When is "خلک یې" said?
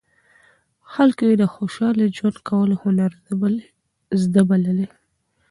0.91-1.33